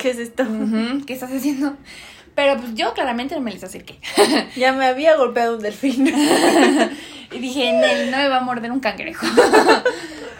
[0.00, 0.44] ¿Qué es esto?
[1.06, 1.76] ¿Qué estás haciendo?
[2.34, 3.98] Pero pues yo claramente no me les acerqué.
[4.56, 6.06] Ya me había golpeado un delfín.
[7.32, 9.26] y dije, Nel, no me va a morder un cangrejo.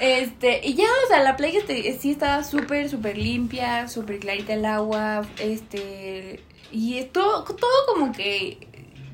[0.01, 4.55] Este, y ya, o sea, la playa este, sí estaba súper, súper limpia, súper clarita
[4.55, 6.41] el agua, este,
[6.73, 8.59] y todo, todo como que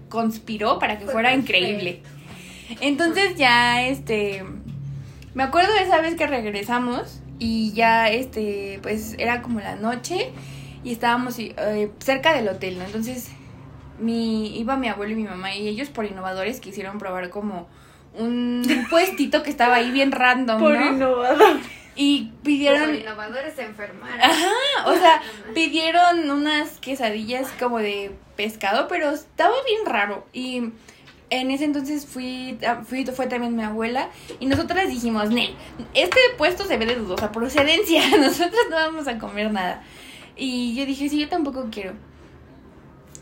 [0.08, 2.02] conspiró para que Fue fuera increíble.
[2.80, 4.44] Entonces ya, este,
[5.34, 10.30] me acuerdo de esa vez que regresamos y ya, este, pues era como la noche
[10.82, 12.84] y estábamos eh, cerca del hotel, ¿no?
[12.84, 13.30] Entonces,
[13.98, 17.68] mi, iba mi abuelo y mi mamá y ellos por innovadores quisieron probar como
[18.18, 20.86] un puestito que estaba ahí bien random, Por ¿no?
[20.92, 21.58] innovador.
[21.96, 24.20] Y Los pidieron, innovadores se enfermaron.
[24.20, 24.52] Ajá,
[24.86, 25.22] o sea,
[25.54, 30.26] pidieron unas quesadillas como de pescado, pero estaba bien raro.
[30.34, 30.72] Y
[31.30, 35.54] en ese entonces fui, ah, fui fue también mi abuela y nosotras dijimos, Nel,
[35.94, 39.82] este puesto se ve de dudosa procedencia, nosotros no vamos a comer nada.
[40.36, 41.94] Y yo dije, sí, yo tampoco quiero.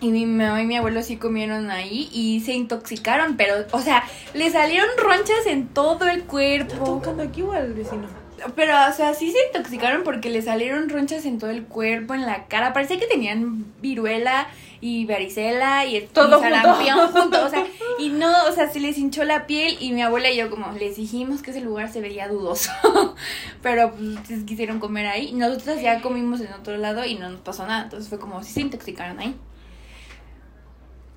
[0.01, 4.05] Y mi mamá y mi abuelo sí comieron ahí y se intoxicaron, pero, o sea,
[4.35, 6.85] le salieron ronchas en todo el cuerpo.
[6.85, 8.24] tocando aquí o al vecino?
[8.55, 12.23] Pero, o sea, sí se intoxicaron porque le salieron ronchas en todo el cuerpo, en
[12.23, 12.73] la cara.
[12.73, 14.49] Parecía que tenían viruela
[14.81, 17.45] y varicela y, Todo y sarampión junto.
[17.45, 17.67] O sea,
[17.99, 20.73] y no, o sea, se les hinchó la piel y mi abuela y yo como
[20.73, 22.71] les dijimos que ese lugar se veía dudoso.
[23.63, 25.29] Pero pues quisieron comer ahí.
[25.29, 27.85] Y nosotros ya comimos en otro lado y no nos pasó nada.
[27.85, 29.35] Entonces fue como si se intoxicaron ahí.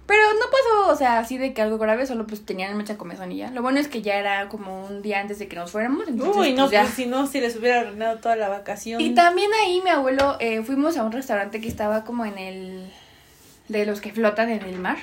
[0.08, 3.32] Pero no pasó, o sea, así de que algo grave, solo pues tenían mucha comezón
[3.34, 3.52] y ya.
[3.52, 6.08] Lo bueno es que ya era como un día antes de que nos fuéramos.
[6.08, 6.82] Entonces, Uy, no, pues, ya.
[6.84, 9.02] pues si no, si les hubiera arruinado toda la vacación.
[9.02, 12.90] Y también ahí mi abuelo, eh, fuimos a un restaurante que estaba como en el...
[13.68, 14.98] de los que flotan en el mar.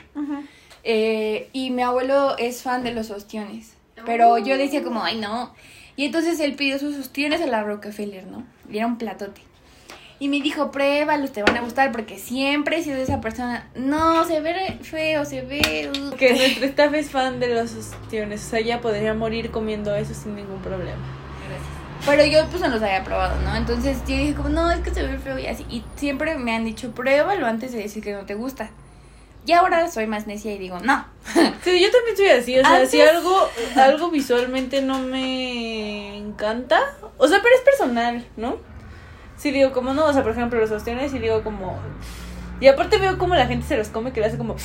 [0.85, 3.75] Eh, y mi abuelo es fan de los ostiones.
[4.07, 5.55] Pero yo decía como, ay no.
[5.97, 8.43] Y entonces él pidió sus ostiones a la Rockefeller, ¿no?
[8.71, 9.43] Y era un platote.
[10.21, 13.69] Y me dijo, pruébalos, te van a gustar, porque siempre he sido esa persona.
[13.75, 15.91] No, se ve feo, se ve...
[15.93, 16.17] uh".
[16.17, 18.45] Que nuestro staff es fan de los ostiones.
[18.47, 21.03] O sea, ella podría morir comiendo eso sin ningún problema.
[22.07, 23.57] Pero yo pues no los había probado, ¿no?
[23.57, 25.65] Entonces yo dije como, no, es que se ve feo y así.
[25.71, 28.71] Y siempre me han dicho, pruébalo antes de decir que no te gusta.
[29.47, 31.05] Y ahora soy más necia y digo, no.
[31.65, 32.59] Sí, yo también soy así.
[32.59, 36.79] O sea, Antes- si algo, algo visualmente no me encanta.
[37.17, 38.57] O sea, pero es personal, ¿no?
[39.37, 41.79] Si digo como no, o sea, por ejemplo, los ostiones y digo como.
[42.61, 44.57] Y aparte veo como la gente se los come que le hace como.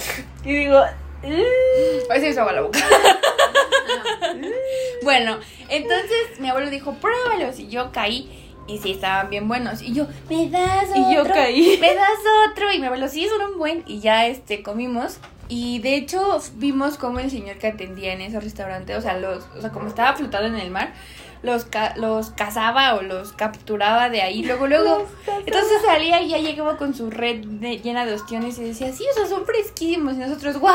[0.46, 0.82] Y digo.
[1.24, 2.14] "Mm".
[2.14, 2.80] Que se agua la boca.
[5.04, 5.38] bueno,
[5.70, 7.60] entonces mi abuelo dijo, pruébalos.
[7.60, 8.36] Y yo caí.
[8.68, 9.82] Y sí, estaban bien buenos.
[9.82, 11.12] Y yo, ¿me das otro?
[11.12, 11.78] Y yo caí.
[11.82, 12.72] ¿Me das otro?
[12.72, 13.84] Y mi abuelo, sí, son un buen.
[13.88, 15.18] Y ya, este, comimos.
[15.48, 19.44] Y de hecho, vimos cómo el señor que atendía en ese restaurante, o sea, los,
[19.58, 20.94] o sea, como estaba flotando en el mar,
[21.42, 24.44] los, ca- los cazaba o los capturaba de ahí.
[24.44, 25.08] Luego, luego.
[25.46, 29.06] Entonces salía y ya llegaba con su red de- llena de ostiones y decía, sí,
[29.12, 30.16] o sea, son fresquísimos.
[30.16, 30.70] Y nosotros, wow,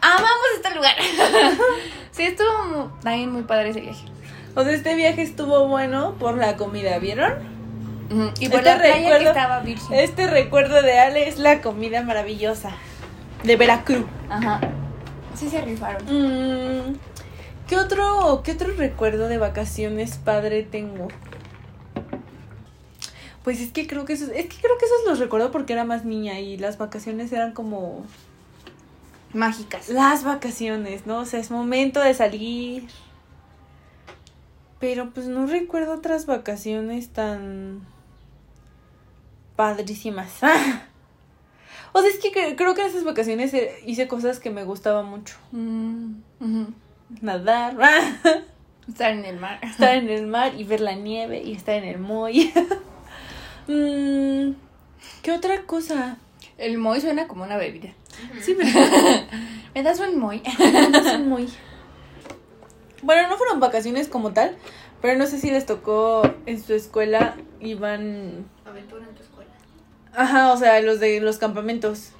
[0.00, 0.94] amamos este lugar.
[2.10, 4.04] sí, estuvo mu- también muy padre ese viaje.
[4.56, 7.34] O sea, este viaje estuvo bueno por la comida, ¿vieron?
[8.40, 9.96] Y por Este la playa que recuerdo- estaba virgen.
[9.96, 12.70] Este recuerdo de Ale es la comida maravillosa
[13.44, 14.04] de Veracruz.
[14.28, 14.60] Ajá.
[15.36, 16.02] Sí se rifaron.
[16.06, 16.98] Mm,
[17.70, 21.06] ¿qué, otro, ¿Qué otro recuerdo de vacaciones padre tengo?
[23.44, 25.84] Pues es que creo que esos, es que creo que esos los recuerdo porque era
[25.84, 28.04] más niña y las vacaciones eran como
[29.32, 29.88] Mágicas.
[29.88, 31.20] las vacaciones, ¿no?
[31.20, 32.88] O sea, es momento de salir.
[34.80, 37.86] Pero pues no recuerdo otras vacaciones tan
[39.54, 40.30] padrísimas.
[41.92, 44.64] o sea, es que cre- creo que en esas vacaciones eh, hice cosas que me
[44.64, 45.36] gustaban mucho.
[45.52, 46.72] Mm, ujú.
[47.20, 47.76] Nadar,
[48.88, 49.58] Estar en el mar.
[49.62, 52.52] estar en el mar y ver la nieve y estar en el muelle.
[53.68, 54.54] Mm,
[55.22, 56.16] ¿Qué otra cosa?
[56.58, 57.90] El moy suena como una bebida.
[58.40, 59.22] Sí, ¿verdad?
[59.74, 60.42] ¿Me das un moy?
[60.44, 61.48] Es un muy...
[63.02, 64.56] Bueno, no fueron vacaciones como tal,
[65.00, 68.44] pero no sé si les tocó en su escuela, iban...
[68.66, 69.50] Aventura en tu escuela.
[70.14, 72.10] Ajá, o sea, los de los campamentos.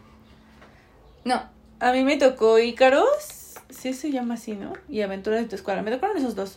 [1.25, 1.43] No.
[1.81, 3.40] A mí me tocó Ícaros,
[3.73, 4.73] sí se llama así, ¿no?
[4.89, 5.83] Y Aventuras de tu escuela.
[5.83, 6.57] Me tocaron esos dos.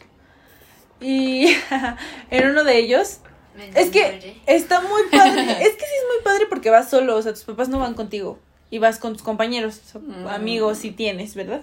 [1.01, 1.47] Y
[2.29, 3.19] en uno de ellos,
[3.55, 5.41] Me es que está muy padre.
[5.51, 7.93] es que sí es muy padre porque vas solo, o sea, tus papás no van
[7.93, 8.39] contigo.
[8.69, 10.27] Y vas con tus compañeros, Mm.
[10.27, 11.61] amigos si tienes, ¿verdad?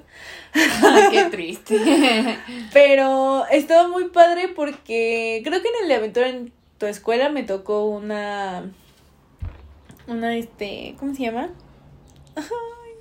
[1.10, 1.76] Qué triste.
[2.72, 7.42] Pero estaba muy padre porque creo que en el de aventura en tu escuela me
[7.42, 8.70] tocó una.
[10.06, 10.94] Una, este.
[11.00, 11.50] ¿Cómo se llama?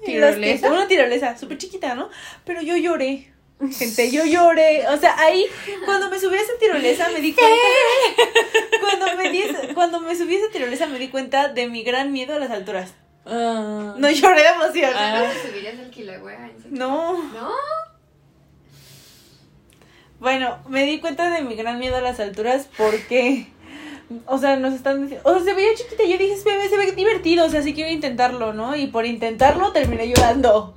[0.06, 0.72] ¿Tirolesa?
[0.72, 2.10] Una tirolesa, súper chiquita, ¿no?
[2.46, 3.32] Pero yo lloré.
[3.78, 4.88] Gente, yo lloré.
[4.88, 5.46] O sea, ahí,
[5.86, 7.54] cuando me subí a esa tirolesa, me di cuenta.
[8.82, 12.12] cuando, me di cuando me subí a esa tirolesa, me di cuenta de mi gran
[12.12, 12.94] miedo a las alturas.
[13.26, 13.96] Ah.
[13.98, 14.92] No lloré de emoción.
[14.96, 15.24] Ah.
[15.26, 16.52] ¿No te subirías al Kilauea?
[16.70, 17.22] No.
[17.34, 17.52] ¿No?
[20.20, 23.48] Bueno, me di cuenta de mi gran miedo a las alturas porque,
[24.26, 26.78] o sea, nos están diciendo, o sea, se veía chiquita, yo dije, se ve, se
[26.78, 28.76] ve divertido, o sea, sí quiero intentarlo, ¿no?
[28.76, 30.76] Y por intentarlo terminé llorando.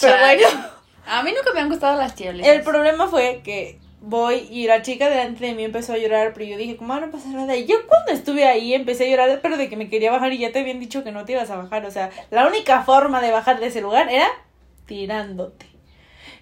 [0.00, 0.42] Pero Chale.
[0.42, 0.64] bueno,
[1.06, 2.52] A mí nunca me han gustado las tirolesas.
[2.54, 6.44] el problema fue que voy y la chica delante de mí empezó a llorar, pero
[6.44, 7.56] yo dije, ¿cómo no pasa nada?
[7.56, 10.38] Y yo cuando estuve ahí empecé a llorar, pero de que me quería bajar y
[10.38, 13.22] ya te habían dicho que no te ibas a bajar, o sea, la única forma
[13.22, 14.28] de bajar de ese lugar era
[14.86, 15.66] tirándote.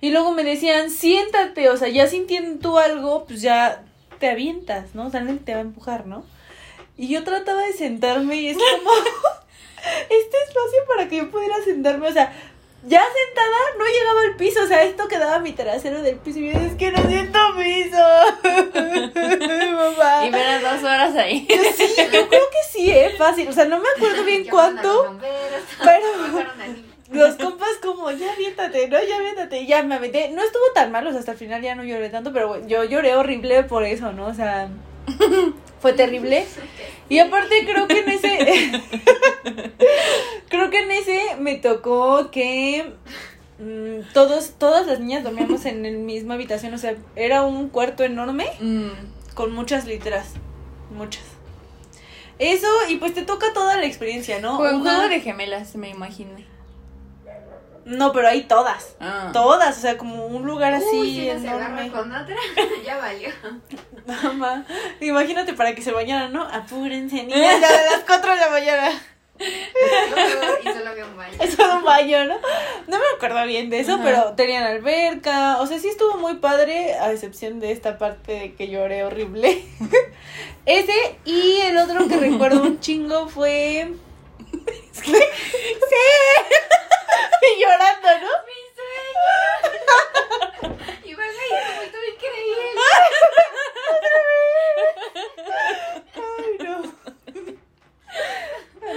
[0.00, 3.84] Y luego me decían, siéntate, o sea, ya sintiendo tú algo, pues ya
[4.22, 5.08] te avientas, ¿no?
[5.08, 6.24] O sea, alguien te va a empujar, ¿no?
[6.96, 8.90] Y yo trataba de sentarme y es como
[10.04, 12.32] este espacio para que yo pudiera sentarme, o sea,
[12.86, 16.52] ya sentada no llegaba al piso, o sea, esto quedaba mi trasero del piso y
[16.52, 17.98] yo es que no siento piso.
[19.72, 20.24] Mamá.
[20.26, 21.44] Y me las dos horas ahí.
[21.48, 25.18] Yo sí, yo creo que sí, es fácil, o sea, no me acuerdo bien cuánto,
[25.20, 26.46] pero-
[27.12, 30.30] los compas como, ya aviéntate, no, ya aviéntate, y ya me aventé.
[30.30, 32.66] No estuvo tan mal, o sea, hasta el final ya no lloré tanto, pero bueno,
[32.66, 34.26] yo lloré horrible por eso, ¿no?
[34.26, 34.68] O sea,
[35.80, 36.44] fue terrible.
[37.08, 38.82] Y aparte creo que en ese,
[40.48, 42.92] creo que en ese me tocó que
[43.58, 48.04] mm, todos, todas las niñas dormíamos en la misma habitación, o sea, era un cuarto
[48.04, 48.90] enorme Mm.
[49.34, 50.30] con muchas literas,
[50.94, 51.24] muchas.
[52.38, 54.56] Eso, y pues te toca toda la experiencia, ¿no?
[54.56, 56.46] Fue un juego de gemelas, me imaginé.
[57.84, 58.96] No, pero hay todas.
[59.00, 59.30] Ah.
[59.32, 61.90] Todas, o sea, como un lugar así Uy, si una se agarra enorme.
[61.90, 62.36] con otra,
[62.84, 63.28] ya valió.
[64.06, 64.64] Mamá,
[65.00, 66.42] imagínate para que se bañaran, ¿no?
[66.44, 68.90] Apúrense, niñas, ya de las 4 de la mañana.
[69.40, 71.34] Y solo había un baño.
[71.40, 72.34] Eso era un baño, ¿no?
[72.86, 74.02] No me acuerdo bien de eso, Ajá.
[74.04, 75.58] pero tenían alberca.
[75.60, 79.64] O sea, sí estuvo muy padre, a excepción de esta parte de que lloré horrible.
[80.66, 83.92] Ese y el otro que recuerdo un chingo fue.
[84.92, 85.12] sí.
[87.42, 88.30] Y llorando, ¿no?
[88.46, 89.26] Mi sueño.
[91.04, 92.80] Y van ahí como tú increíble.
[96.14, 96.76] Ay, no.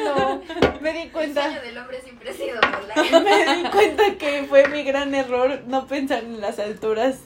[0.06, 0.42] No,
[0.82, 1.44] me di El cuenta.
[1.44, 2.96] sueño del hombre siempre ha sido volar.
[3.24, 7.18] Me di cuenta que fue mi gran error no pensar en las alturas.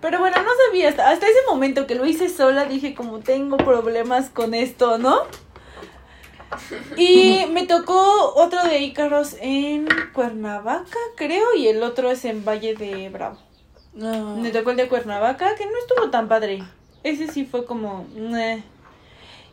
[0.00, 3.56] Pero bueno, no sabía, hasta, hasta ese momento que lo hice sola, dije como tengo
[3.56, 5.26] problemas con esto, ¿no?
[6.96, 12.74] Y me tocó otro de Ícaros en Cuernavaca, creo, y el otro es en Valle
[12.74, 13.38] de Bravo.
[13.94, 14.36] No.
[14.36, 16.62] Me tocó el de Cuernavaca, que no estuvo tan padre.
[17.02, 18.06] Ese sí fue como...
[18.14, 18.62] meh.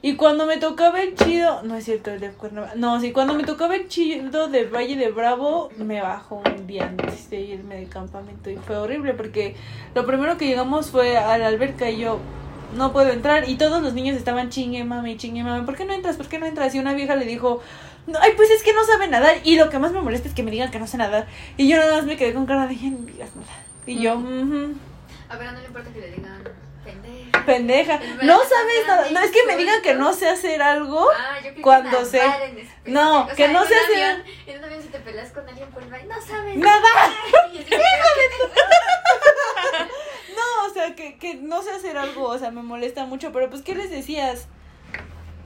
[0.01, 1.61] Y cuando me tocaba el chido...
[1.63, 2.75] No es cierto, el de Cuernavaca.
[2.75, 6.85] No, sí, cuando me tocaba el chido de Valle de Bravo, me bajó un día
[6.85, 8.49] antes de irme de campamento.
[8.49, 9.55] Y fue horrible porque
[9.95, 12.19] lo primero que llegamos fue a la alberca y yo...
[12.73, 15.93] No puedo entrar y todos los niños estaban chingue mami, chingue mami, ¿por qué no
[15.93, 16.17] entras?
[16.17, 16.73] ¿Por qué no entras?
[16.75, 17.61] Y una vieja le dijo,
[18.07, 20.33] "No, ay, pues es que no sabe nadar y lo que más me molesta es
[20.35, 21.27] que me digan que no sé nadar.
[21.57, 23.51] Y yo nada más me quedé con cara de, "Ya no digas nada.
[23.85, 24.75] Y yo, "Ujú".
[25.29, 26.43] A ver, no le importa que le digan
[27.45, 27.99] pendeja.
[28.23, 29.07] No sabes nada.
[29.11, 31.07] No es que me digan que no sé hacer algo.
[31.11, 32.93] Ah, yo Cuando sé- en.
[32.93, 35.81] No, O que no sé hacer- En un avión si te peleas con alguien por
[35.83, 36.55] el baile, no sabes.
[36.57, 36.81] Nada.
[37.53, 38.78] Y así, "¿Qué No, o
[40.79, 42.23] sea, que, que no sé hacer algo.
[42.27, 43.31] O sea, me molesta mucho.
[43.31, 44.47] Pero pues, ¿qué les decías?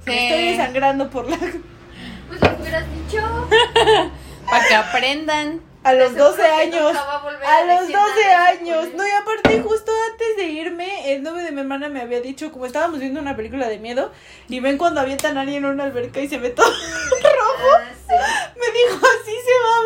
[0.05, 0.11] Sí.
[0.11, 1.37] Me estoy desangrando por la.
[1.37, 3.21] Pues lo hubieras dicho.
[4.49, 5.61] Para que aprendan.
[5.85, 6.95] A los Seguro 12 que años.
[6.97, 8.87] a los 12 decir nada de eso, años.
[8.95, 12.53] No, y aparte, justo antes de irme, el novio de mi hermana me había dicho,
[12.53, 14.13] como estábamos viendo una película de miedo,
[14.47, 16.65] y ven cuando avientan a alguien en una alberca y se ve todo
[17.21, 17.67] rojo.
[17.75, 18.15] Ah, sí.
[18.57, 19.83] Me dijo, así se va a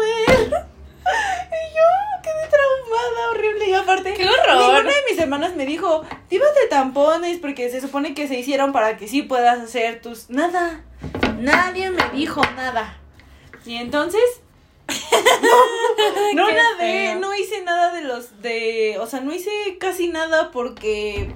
[0.53, 0.67] ver.
[1.07, 1.83] Y yo
[2.27, 3.69] quedé traumada, horrible.
[3.69, 4.57] Y aparte, ¡Qué horror!
[4.57, 8.97] ninguna de mis hermanas me dijo, llévate tampones, porque se supone que se hicieron para
[8.97, 10.29] que sí puedas hacer tus.
[10.29, 10.83] Nada.
[11.39, 12.97] Nadie me dijo nada.
[13.65, 14.21] Y entonces.
[16.33, 18.97] no, no nadé, no hice nada de los de.
[18.99, 21.33] O sea, no hice casi nada porque.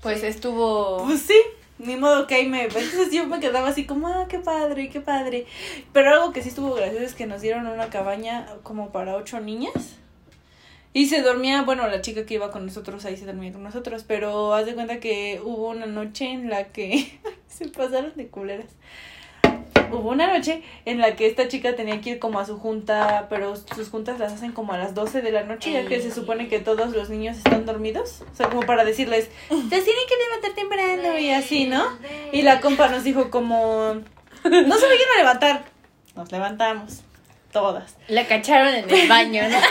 [0.00, 1.04] Pues estuvo.
[1.04, 1.40] Pues sí,
[1.84, 2.64] ni modo que ahí me.
[2.64, 5.46] Entonces yo me quedaba así como, ah, qué padre, qué padre.
[5.92, 9.40] Pero algo que sí estuvo gracioso es que nos dieron una cabaña como para ocho
[9.40, 9.96] niñas.
[10.92, 14.04] Y se dormía, bueno, la chica que iba con nosotros ahí se dormía con nosotros.
[14.06, 17.18] Pero haz de cuenta que hubo una noche en la que
[17.48, 18.70] se pasaron de culeras.
[19.94, 23.26] Hubo una noche en la que esta chica tenía que ir como a su junta,
[23.30, 26.10] pero sus juntas las hacen como a las 12 de la noche, ya que se
[26.10, 28.22] supone que todos los niños están dormidos.
[28.32, 31.84] O sea, como para decirles, se tienen que levantar temprano y así, ¿no?
[32.32, 35.64] Y la compa nos dijo como, no se vayan a levantar.
[36.14, 37.02] Nos levantamos,
[37.52, 37.96] todas.
[38.08, 39.58] La cacharon en el baño, ¿no?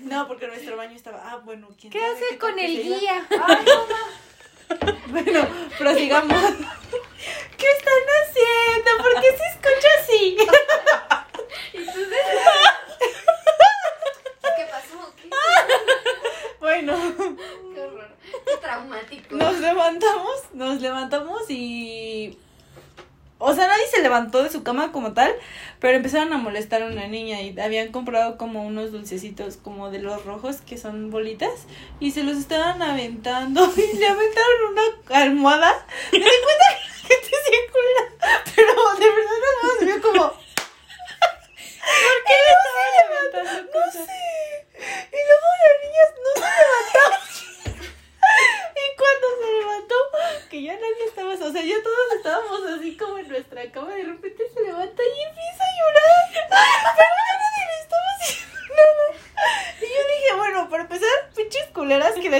[0.00, 3.26] No, porque nuestro baño estaba, ah, bueno, ¿quién ¿Qué sabe hace con el guía?
[3.30, 3.96] Ay, mamá.
[5.08, 6.42] bueno, prosigamos.
[7.56, 9.02] ¿Qué están haciendo?
[9.02, 10.36] ¿Por qué se escucha así?
[11.72, 12.18] Entonces,
[14.56, 15.14] ¿qué pasó?
[15.16, 15.28] ¿Qué?
[16.60, 16.96] Bueno.
[17.74, 18.10] Qué horror.
[18.46, 19.36] Qué traumático.
[19.36, 22.38] Nos levantamos, nos levantamos y
[24.08, 25.34] levantó de su cama como tal,
[25.80, 29.98] pero empezaron a molestar a una niña y habían comprado como unos dulcecitos como de
[30.00, 31.66] los rojos que son bolitas
[32.00, 34.82] y se los estaban aventando y le aventaron una
[35.20, 35.86] almohada.
[36.12, 40.32] Me di cuenta que la gente se culera, pero de verdad almohada se vio como...
[41.88, 44.08] ¿Por qué le estaban levantando cosas?
[44.78, 47.20] Y luego las niñas no se levantaban.
[48.76, 49.94] Y cuando se levantó,
[50.50, 54.04] que ya nadie estaba, o sea, ya todos estábamos así como en nuestra cama, de
[54.04, 56.08] repente se levanta y empieza a llorar.
[56.32, 59.06] Pero ya nadie le estaba haciendo nada.
[59.80, 62.38] Y yo dije, bueno, para empezar, pinches culeras que la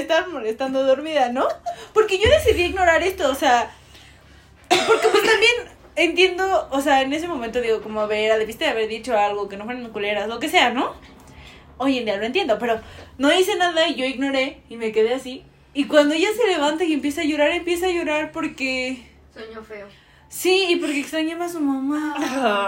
[0.69, 1.47] molestando dormida, ¿no?
[1.93, 3.71] Porque yo decidí ignorar esto, o sea,
[4.69, 5.53] porque pues también
[5.97, 9.49] entiendo, o sea, en ese momento digo, como, a ver, debiste de haber dicho algo,
[9.49, 10.95] que no fueran culeras, lo que sea, ¿no?
[11.79, 12.81] Hoy en día lo entiendo, pero
[13.19, 15.45] no hice nada y yo ignoré y me quedé así.
[15.75, 19.05] Y cuando ella se levanta y empieza a llorar, empieza a llorar porque...
[19.33, 19.87] Sueño feo.
[20.29, 22.15] Sí, y porque extrañaba a su mamá.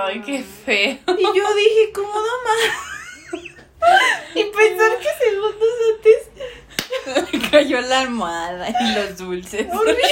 [0.06, 0.98] Ay, qué feo.
[1.18, 3.42] Y yo dije, ¿cómo no más?
[4.34, 6.59] y pensar que segundos antes...
[7.50, 9.66] Cayó la almohada y los dulces.
[9.72, 10.02] Horrible.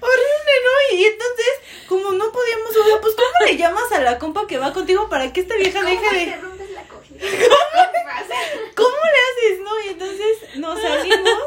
[0.00, 0.96] Horrible, ¿no?
[0.96, 1.48] Y entonces,
[1.88, 5.08] como no podíamos, o sea, pues ¿cómo le llamas a la compa que va contigo
[5.08, 6.26] para que esta vieja deje ¿Cómo de...
[6.26, 8.34] te rompes la pasa?
[8.76, 9.80] ¿Cómo le haces, no?
[9.80, 11.46] Y entonces nos salimos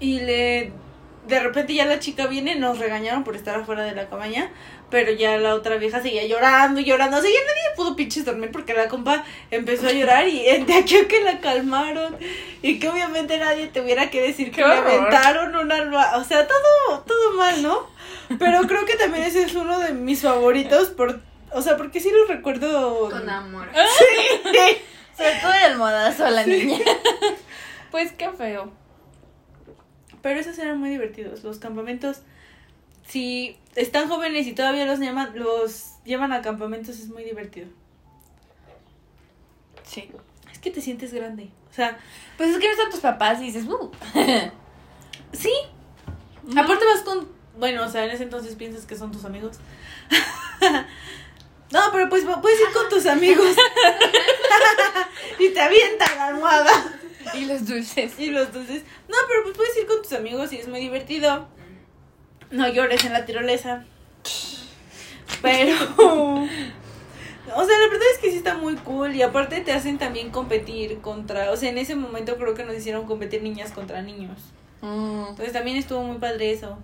[0.00, 0.72] y le...
[1.26, 4.50] De repente ya la chica viene, nos regañaron por estar afuera de la cabaña,
[4.90, 7.16] pero ya la otra vieja seguía llorando y llorando.
[7.16, 10.74] O sea, ya nadie pudo pinches dormir porque la compa empezó a llorar y de
[10.74, 12.16] aquí a que la calmaron
[12.62, 16.18] y que obviamente nadie tuviera que decir que ¡Qué le aventaron una almohada.
[16.18, 17.88] O sea, todo, todo mal, ¿no?
[18.38, 21.20] Pero creo que también ese es uno de mis favoritos por...
[21.52, 23.08] O sea, porque sí lo recuerdo...
[23.10, 23.68] Con amor.
[23.74, 24.78] Sí.
[25.16, 26.78] Sobre todo el almohadazo a la niña.
[27.90, 28.70] Pues qué feo.
[30.26, 31.44] Pero esos eran muy divertidos.
[31.44, 32.16] Los campamentos,
[33.06, 37.68] si están jóvenes y todavía los llaman, los llevan a campamentos, es muy divertido.
[39.84, 40.10] Sí.
[40.50, 41.50] Es que te sientes grande.
[41.70, 41.96] O sea,
[42.36, 43.92] Pues es que no están tus papás y dices, uh.
[45.32, 45.52] sí.
[46.56, 49.58] Aparte vas con, bueno, o sea, en ese entonces piensas que son tus amigos.
[51.70, 53.54] no, pero pues puedes ir con tus amigos.
[55.38, 56.98] y te avientan la almohada.
[57.34, 58.18] Y los dulces.
[58.18, 58.82] Y los dulces.
[59.08, 61.48] No, pero pues puedes ir con tus amigos y es muy divertido.
[62.50, 63.84] No llores en la tirolesa.
[65.42, 65.74] Pero.
[67.54, 69.14] O sea, la verdad es que sí está muy cool.
[69.14, 71.50] Y aparte te hacen también competir contra.
[71.52, 74.38] O sea, en ese momento creo que nos hicieron competir niñas contra niños.
[74.80, 75.26] Mm.
[75.30, 76.78] Entonces también estuvo muy padre eso.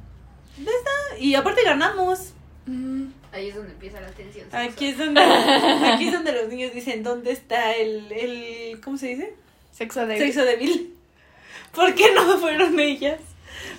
[0.56, 1.18] Ya está.
[1.18, 2.34] Y aparte ganamos.
[2.66, 3.06] Mm.
[3.32, 4.46] Ahí es donde empieza la tensión.
[4.52, 9.08] Aquí es donde, aquí es donde los niños dicen dónde está el, el ¿cómo se
[9.08, 9.34] dice?
[9.72, 10.94] Sexo de Sexo débil.
[11.74, 13.18] ¿Por qué no fueron ellas?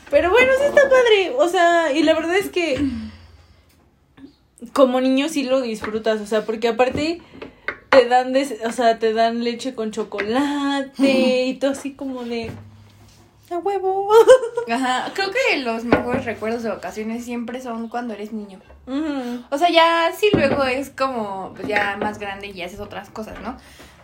[0.09, 1.33] Pero bueno, sí está padre.
[1.37, 2.83] O sea, y la verdad es que
[4.73, 7.21] como niño sí lo disfrutas, o sea, porque aparte
[7.89, 12.49] te dan des- o sea, te dan leche con chocolate y todo así como de
[13.51, 14.09] a huevo.
[14.71, 18.59] Ajá, creo que los mejores recuerdos de vacaciones siempre son cuando eres niño.
[19.49, 23.39] O sea, ya sí luego es como pues, ya más grande y haces otras cosas,
[23.41, 23.57] ¿no?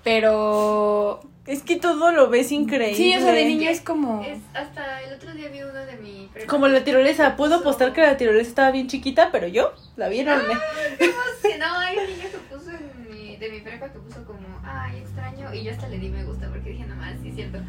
[0.09, 2.95] Pero Es que todo lo ves increíble.
[2.95, 5.97] sí, o sea, de niño es como Es, hasta el otro día vi uno de
[5.97, 6.29] mi.
[6.47, 10.21] Como la tirolesa, puedo apostar que la tirolesa estaba bien chiquita, pero yo la vi
[10.21, 10.55] enorme.
[11.41, 14.47] Sí, no, hay un niño que puso en mi, de mi prepa que puso como,
[14.63, 15.53] ay, extraño.
[15.53, 17.59] Y yo hasta le di me gusta porque dije, nomás, sí, es cierto.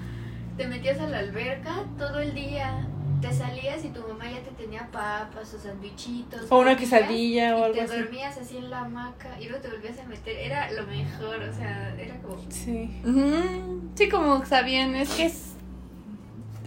[0.57, 2.87] Te metías a la alberca todo el día.
[3.21, 6.51] Te salías y tu mamá ya te tenía papas o sandwichitos.
[6.51, 7.97] O una quesadilla o y algo te así.
[8.01, 10.37] dormías así en la hamaca y luego te volvías a meter.
[10.37, 12.39] Era lo mejor, o sea, era como.
[12.49, 12.91] Sí.
[13.05, 15.47] Ujú, Sí, como sabían, es que es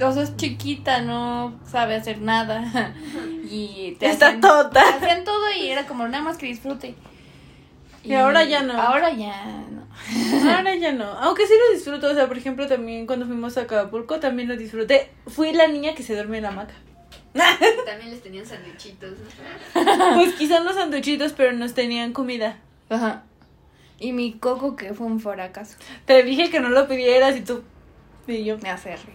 [0.02, 2.94] o sea, es chiquita, no sabe hacer nada.
[3.46, 4.72] Y te Está hacían, tota.
[4.72, 6.96] te hacían todo y era como nada más que disfrute.
[8.04, 8.80] Y ahora ya no.
[8.80, 9.84] Ahora ya no.
[10.56, 11.06] Ahora ya no.
[11.06, 12.10] Aunque sí lo disfruto.
[12.10, 15.10] O sea, por ejemplo, también cuando fuimos a Acapulco también lo disfruté.
[15.28, 16.74] Fui la niña que se duerme en la hamaca.
[17.86, 19.12] También les tenían sandwichitos.
[19.74, 20.16] ¿no?
[20.16, 22.60] Pues quizás los sanduchitos, pero nos tenían comida.
[22.90, 23.24] Ajá.
[24.00, 25.78] Y mi coco que fue un fracaso.
[26.06, 27.64] Te dije que no lo pidieras y tú.
[28.28, 28.58] Y yo.
[28.60, 29.14] Me aferré.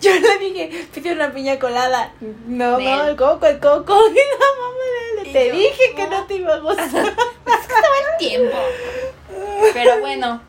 [0.00, 2.12] Yo le dije, pide una piña colada.
[2.46, 3.94] No, no, el coco, el coco.
[4.08, 6.10] Y la mamá te yo, dije que no.
[6.10, 6.88] no te iba a gustar.
[8.18, 8.56] Tiempo.
[9.72, 10.40] Pero bueno.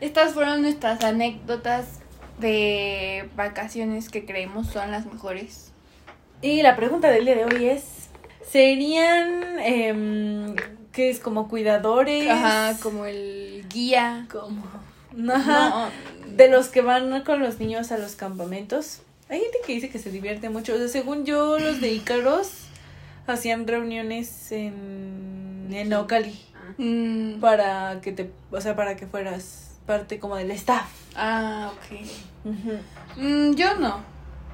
[0.00, 2.00] Estas fueron nuestras anécdotas
[2.38, 5.72] de vacaciones que creemos son las mejores.
[6.42, 8.08] Y la pregunta del día de hoy es:
[8.50, 9.58] ¿serían.
[9.60, 10.56] em,
[10.92, 11.20] ¿Qué es?
[11.20, 12.28] Como cuidadores?
[12.28, 14.26] Ajá, como el guía.
[14.30, 14.64] Como.
[15.32, 15.70] Ajá.
[15.70, 15.90] No,
[16.36, 19.00] De los que van con los niños a los campamentos.
[19.28, 20.74] Hay gente que dice que se divierte mucho.
[20.74, 22.65] O sea, según yo, los de Ícaros
[23.26, 26.72] hacían reuniones en, en Ocali Ah.
[26.78, 30.86] Mm, para que te, o sea, para que fueras parte como del staff.
[31.14, 32.00] ah, ok.
[33.16, 34.00] Mm, yo no,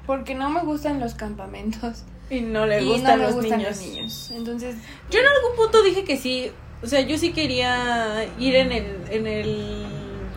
[0.05, 2.03] porque no me gustan los campamentos.
[2.29, 3.77] Y no le y gustan, no los, gustan niños.
[3.77, 4.31] los niños.
[4.35, 4.75] Entonces,
[5.11, 6.51] Yo en algún punto dije que sí,
[6.81, 9.85] o sea, yo sí quería ir en el, en el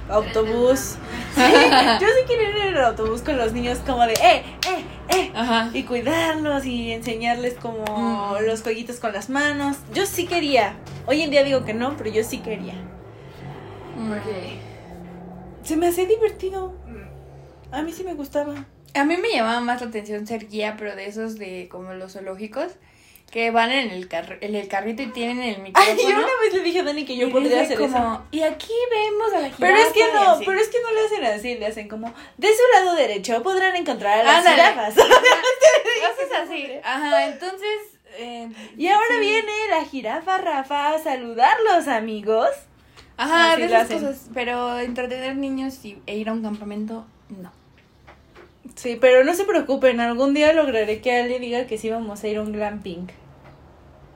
[0.09, 0.97] autobús.
[1.35, 1.41] Sí,
[2.01, 5.33] yo sí quería ir en el autobús con los niños como de, eh, eh, eh.
[5.35, 5.71] ajá.
[5.73, 8.47] Y cuidarlos y enseñarles como Mm.
[8.47, 9.77] los jueguitos con las manos.
[9.93, 10.75] Yo sí quería.
[11.07, 12.75] Hoy en día digo que no, pero yo sí quería.
[13.97, 14.09] Mm.
[14.09, 14.59] Porque.
[15.63, 16.75] Se me hacía divertido.
[16.87, 18.67] mm, A mí sí me gustaba.
[18.95, 22.13] A mí me llamaba más la atención ser guía, pero de esos de como los
[22.15, 22.69] zoológicos,
[23.31, 26.01] que van en el, car- en el carrito y tienen el Ay, micrófono.
[26.03, 28.23] yo una vez le dije a Dani que yo y podría hacer como, eso.
[28.31, 29.59] Y aquí vemos a la jirafa.
[29.59, 32.49] Pero es que no, pero es que no le hacen así, le hacen como de
[32.49, 34.63] su lado derecho podrán encontrar a las Ándale.
[34.63, 34.95] jirafas.
[36.11, 36.69] Haces así.
[36.85, 37.79] Ajá, entonces.
[38.19, 39.21] eh, Y ahora sí.
[39.21, 42.49] viene la jirafa Rafa a saludarlos, amigos.
[43.19, 44.27] Ajá, Así de esas cosas.
[44.35, 47.51] Pero entretener niños y, e ir a un campamento, no.
[48.75, 52.29] Sí, pero no se preocupen, algún día lograré que Ale diga que sí vamos a
[52.29, 53.07] ir a un glamping.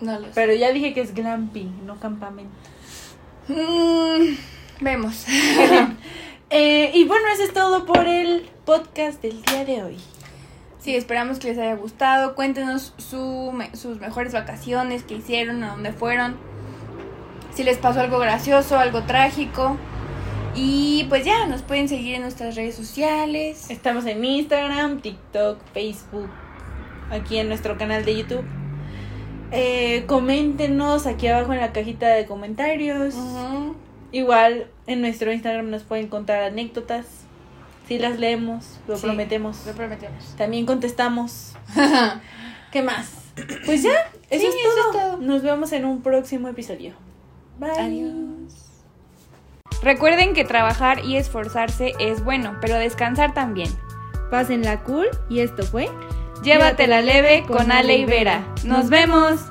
[0.00, 0.32] No lo sé.
[0.34, 2.52] Pero ya dije que es glamping, no campamento.
[3.48, 4.36] Mm,
[4.80, 5.26] vemos.
[6.52, 9.96] Eh, y bueno, eso es todo por el podcast del día de hoy.
[10.80, 12.34] Sí, esperamos que les haya gustado.
[12.34, 16.36] Cuéntenos su, me- sus mejores vacaciones, qué hicieron, a dónde fueron.
[17.54, 19.76] Si les pasó algo gracioso, algo trágico.
[20.54, 23.70] Y pues ya, nos pueden seguir en nuestras redes sociales.
[23.70, 26.28] Estamos en Instagram, TikTok, Facebook,
[27.10, 28.44] aquí en nuestro canal de YouTube.
[29.52, 33.14] Eh, coméntenos aquí abajo en la cajita de comentarios.
[34.12, 37.06] Igual en nuestro Instagram nos pueden contar anécdotas.
[37.86, 39.66] Si las leemos, lo Sí, prometemos.
[39.66, 40.34] Lo prometemos.
[40.36, 41.54] También contestamos.
[42.72, 43.12] ¿Qué más?
[43.66, 43.92] Pues ya,
[44.28, 44.90] eso, Sí, es, eso todo.
[44.90, 45.16] es todo.
[45.18, 46.94] Nos vemos en un próximo episodio.
[47.58, 47.70] Bye.
[47.70, 48.59] Adiós.
[49.82, 53.70] Recuerden que trabajar y esforzarse es bueno, pero descansar también.
[54.30, 55.88] Pásenla cool y esto fue
[56.42, 58.42] Llévatela leve con Ale y Vera.
[58.64, 59.50] ¡Nos vemos!